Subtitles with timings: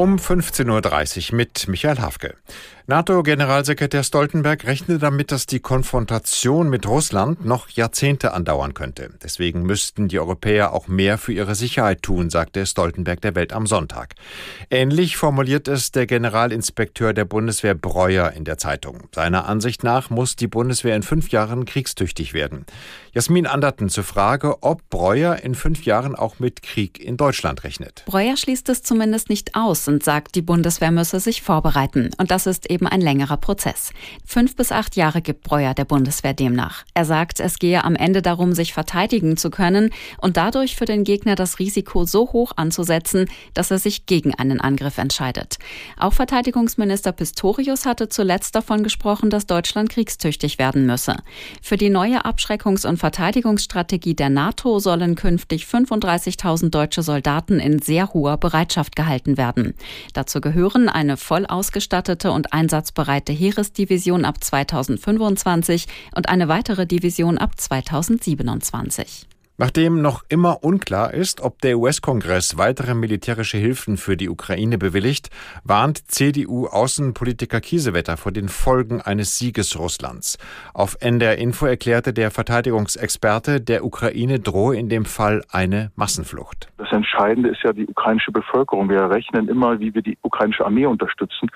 [0.00, 2.34] Um 15.30 Uhr mit Michael Hafke.
[2.86, 9.10] NATO-Generalsekretär Stoltenberg rechnet damit, dass die Konfrontation mit Russland noch Jahrzehnte andauern könnte.
[9.22, 13.68] Deswegen müssten die Europäer auch mehr für ihre Sicherheit tun, sagte Stoltenberg der Welt am
[13.68, 14.14] Sonntag.
[14.70, 19.08] Ähnlich formuliert es der Generalinspekteur der Bundeswehr Breuer in der Zeitung.
[19.14, 22.66] Seiner Ansicht nach muss die Bundeswehr in fünf Jahren kriegstüchtig werden.
[23.12, 28.02] Jasmin Anderten zur Frage, ob Breuer in fünf Jahren auch mit Krieg in Deutschland rechnet.
[28.06, 32.10] Breuer schließt es zumindest nicht aus und sagt, die Bundeswehr müsse sich vorbereiten.
[32.18, 33.92] Und das ist eben ein längerer Prozess.
[34.24, 36.84] Fünf bis acht Jahre gibt Breuer der Bundeswehr demnach.
[36.94, 41.04] Er sagt, es gehe am Ende darum, sich verteidigen zu können und dadurch für den
[41.04, 45.58] Gegner das Risiko so hoch anzusetzen, dass er sich gegen einen Angriff entscheidet.
[45.98, 51.16] Auch Verteidigungsminister Pistorius hatte zuletzt davon gesprochen, dass Deutschland kriegstüchtig werden müsse.
[51.62, 58.12] Für die neue Abschreckungs- und Verteidigungsstrategie der NATO sollen künftig 35.000 deutsche Soldaten in sehr
[58.12, 59.74] hoher Bereitschaft gehalten werden.
[60.12, 67.38] Dazu gehören eine voll ausgestattete und ein einsatzbereite Heeresdivision ab 2025 und eine weitere Division
[67.38, 69.29] ab 2027.
[69.60, 75.28] Nachdem noch immer unklar ist, ob der US-Kongress weitere militärische Hilfen für die Ukraine bewilligt,
[75.64, 80.38] warnt CDU-Außenpolitiker Kiesewetter vor den Folgen eines Sieges Russlands.
[80.72, 86.70] Auf NDR Info erklärte der Verteidigungsexperte, der Ukraine drohe in dem Fall eine Massenflucht.
[86.78, 88.88] Das Entscheidende ist ja die ukrainische Bevölkerung.
[88.88, 91.50] Wir rechnen immer, wie wir die ukrainische Armee unterstützen.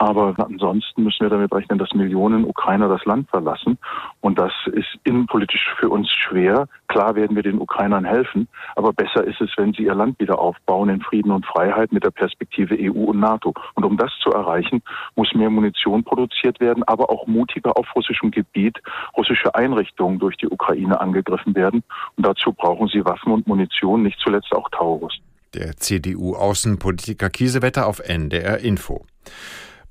[0.00, 3.76] Aber ansonsten müssen wir damit rechnen, dass Millionen Ukrainer das Land verlassen.
[4.22, 6.68] Und das ist innenpolitisch für uns schwer.
[6.88, 10.38] Klar werden wir den Ukrainern helfen, aber besser ist es, wenn sie ihr Land wieder
[10.38, 13.52] aufbauen in Frieden und Freiheit mit der Perspektive EU und NATO.
[13.74, 14.82] Und um das zu erreichen,
[15.16, 18.78] muss mehr Munition produziert werden, aber auch mutiger auf russischem Gebiet
[19.18, 21.84] russische Einrichtungen durch die Ukraine angegriffen werden.
[22.16, 25.20] Und dazu brauchen sie Waffen und Munition, nicht zuletzt auch Taurus.
[25.52, 29.04] Der CDU-Außenpolitiker Kiesewetter auf NDR Info.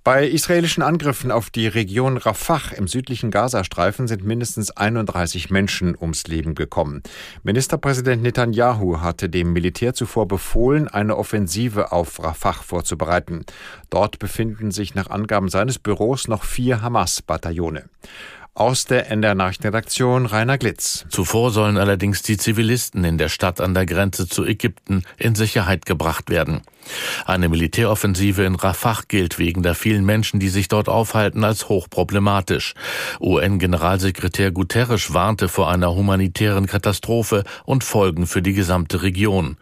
[0.05, 6.25] Bei israelischen Angriffen auf die Region Rafah im südlichen Gazastreifen sind mindestens 31 Menschen ums
[6.25, 7.03] Leben gekommen.
[7.43, 13.45] Ministerpräsident Netanyahu hatte dem Militär zuvor befohlen, eine Offensive auf Rafah vorzubereiten.
[13.89, 17.83] Dort befinden sich nach Angaben seines Büros noch vier Hamas-Bataillone.
[18.59, 21.05] Aus der NDR Nachrichtenredaktion Rainer Glitz.
[21.07, 25.85] Zuvor sollen allerdings die Zivilisten in der Stadt an der Grenze zu Ägypten in Sicherheit
[25.85, 26.59] gebracht werden.
[27.25, 32.73] Eine Militäroffensive in Rafah gilt wegen der vielen Menschen, die sich dort aufhalten, als hochproblematisch.
[33.21, 39.55] UN-Generalsekretär Guterres warnte vor einer humanitären Katastrophe und Folgen für die gesamte Region.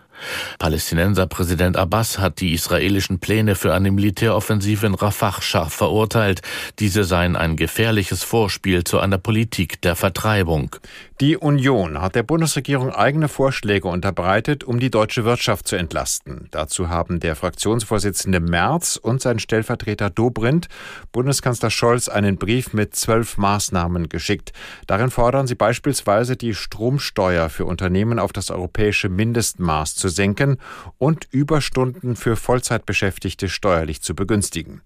[0.59, 6.41] Palästinenserpräsident Abbas hat die israelischen Pläne für eine Militäroffensive in Rafah scharf verurteilt.
[6.79, 10.75] Diese seien ein gefährliches Vorspiel zu einer Politik der Vertreibung.
[11.19, 16.47] Die Union hat der Bundesregierung eigene Vorschläge unterbreitet, um die deutsche Wirtschaft zu entlasten.
[16.51, 20.67] Dazu haben der Fraktionsvorsitzende Merz und sein Stellvertreter Dobrindt
[21.11, 24.53] Bundeskanzler Scholz einen Brief mit zwölf Maßnahmen geschickt.
[24.85, 30.57] Darin fordern sie beispielsweise die Stromsteuer für Unternehmen auf das europäische Mindestmaß zu senken
[30.97, 34.81] und Überstunden für Vollzeitbeschäftigte steuerlich zu begünstigen.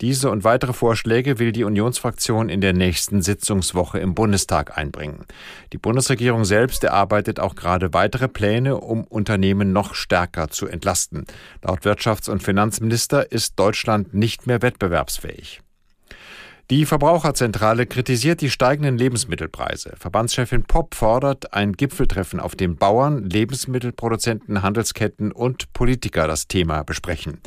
[0.00, 5.24] Diese und weitere Vorschläge will die Unionsfraktion in der nächsten Sitzungswoche im Bundestag einbringen.
[5.72, 11.24] Die Bundesregierung selbst erarbeitet auch gerade weitere Pläne, um Unternehmen noch stärker zu entlasten.
[11.62, 15.63] Laut Wirtschafts- und Finanzminister ist Deutschland nicht mehr wettbewerbsfähig.
[16.70, 19.92] Die Verbraucherzentrale kritisiert die steigenden Lebensmittelpreise.
[19.98, 27.40] Verbandschefin Popp fordert ein Gipfeltreffen, auf dem Bauern, Lebensmittelproduzenten, Handelsketten und Politiker das Thema besprechen.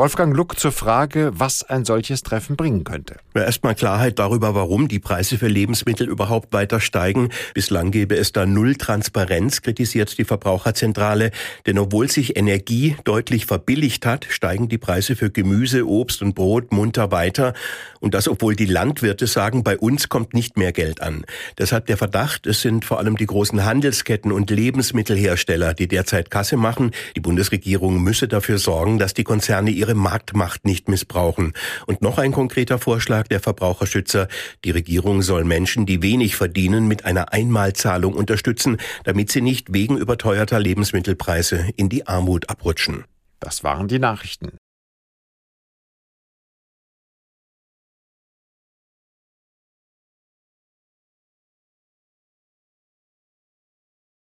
[0.00, 3.16] Wolfgang Luck zur Frage, was ein solches Treffen bringen könnte.
[3.34, 7.28] Ja, Erstmal Klarheit darüber, warum die Preise für Lebensmittel überhaupt weiter steigen.
[7.52, 11.32] Bislang gäbe es da null Transparenz, kritisiert die Verbraucherzentrale.
[11.66, 16.72] Denn obwohl sich Energie deutlich verbilligt hat, steigen die Preise für Gemüse, Obst und Brot
[16.72, 17.52] munter weiter.
[18.00, 21.26] Und das, obwohl die Landwirte sagen, bei uns kommt nicht mehr Geld an.
[21.58, 26.56] Deshalb der Verdacht, es sind vor allem die großen Handelsketten und Lebensmittelhersteller, die derzeit Kasse
[26.56, 26.92] machen.
[27.16, 31.52] Die Bundesregierung müsse dafür sorgen, dass die Konzerne ihre Marktmacht nicht missbrauchen.
[31.86, 34.28] Und noch ein konkreter Vorschlag der Verbraucherschützer.
[34.64, 39.96] Die Regierung soll Menschen, die wenig verdienen, mit einer Einmalzahlung unterstützen, damit sie nicht wegen
[39.96, 43.04] überteuerter Lebensmittelpreise in die Armut abrutschen.
[43.40, 44.52] Das waren die Nachrichten.